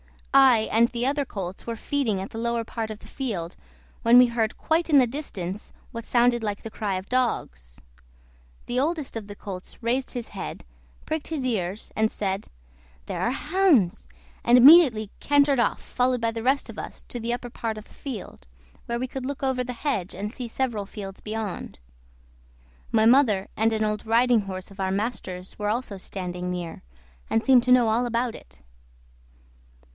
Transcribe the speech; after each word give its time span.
I 0.33 0.61
and 0.71 0.87
the 0.87 1.05
other 1.05 1.25
colts 1.25 1.67
were 1.67 1.75
feeding 1.75 2.21
at 2.21 2.31
the 2.31 2.39
lower 2.39 2.63
part 2.63 2.89
of 2.89 2.99
the 2.99 3.07
field 3.07 3.55
when 4.01 4.17
we 4.17 4.27
heard, 4.27 4.57
quite 4.57 4.89
in 4.89 4.97
the 4.97 5.05
distance, 5.05 5.73
what 5.91 6.05
sounded 6.05 6.41
like 6.41 6.63
the 6.63 6.71
cry 6.71 6.95
of 6.95 7.09
dogs. 7.09 7.81
The 8.65 8.79
oldest 8.79 9.15
of 9.17 9.27
the 9.27 9.35
colts 9.35 9.83
raised 9.83 10.11
his 10.11 10.29
head, 10.29 10.63
pricked 11.05 11.27
his 11.27 11.45
ears, 11.45 11.91
and 11.95 12.09
said, 12.09 12.47
"There 13.05 13.21
are 13.21 13.29
the 13.29 13.35
hounds!" 13.37 14.07
and 14.43 14.57
immediately 14.57 15.11
cantered 15.19 15.59
off, 15.59 15.81
followed 15.83 16.21
by 16.21 16.31
the 16.31 16.41
rest 16.43 16.67
of 16.69 16.79
us 16.79 17.03
to 17.09 17.19
the 17.19 17.33
upper 17.33 17.51
part 17.51 17.77
of 17.77 17.83
the 17.85 17.93
field, 17.93 18.47
where 18.85 18.97
we 18.97 19.07
could 19.07 19.25
look 19.25 19.43
over 19.43 19.63
the 19.65 19.73
hedge 19.73 20.15
and 20.15 20.31
see 20.31 20.47
several 20.47 20.85
fields 20.87 21.19
beyond. 21.21 21.77
My 22.91 23.05
mother 23.05 23.49
and 23.57 23.71
an 23.73 23.83
old 23.83 24.07
riding 24.07 24.43
horse 24.43 24.71
of 24.71 24.79
our 24.79 24.91
master's 24.91 25.59
were 25.59 25.69
also 25.69 25.99
standing 25.99 26.49
near, 26.49 26.81
and 27.29 27.43
seemed 27.43 27.63
to 27.63 27.71
know 27.71 27.89
all 27.89 28.07
about 28.07 28.33
it. 28.33 28.61